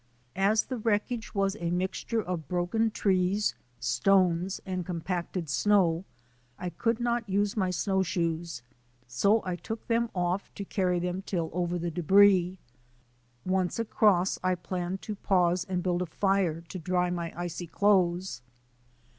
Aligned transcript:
As 0.35 0.63
the 0.63 0.77
wreckage 0.79 1.35
was 1.35 1.55
a 1.59 1.69
mixture 1.69 2.23
of 2.23 2.47
broken 2.47 2.89
trees, 2.89 3.53
stones, 3.79 4.59
and 4.65 4.83
compacted 4.83 5.47
snow 5.47 6.05
I 6.57 6.71
could 6.71 6.99
not 6.99 7.29
use 7.29 7.55
my 7.55 7.69
snowshoes, 7.69 8.63
so 9.07 9.43
I 9.45 9.55
took 9.55 9.85
them 9.87 10.09
off 10.15 10.51
to 10.55 10.65
carry 10.65 10.97
them 10.97 11.21
till 11.21 11.51
over 11.53 11.77
the 11.77 11.91
debris. 11.91 12.57
Once 13.45 13.77
across 13.77 14.39
I 14.43 14.55
planned 14.55 15.03
to 15.03 15.13
pause 15.17 15.65
and 15.69 15.83
build 15.83 16.01
a 16.01 16.07
fire 16.07 16.61
to 16.61 16.79
dry 16.79 17.11
my 17.11 17.31
icy 17.39 17.67
clothes. 17.67 18.41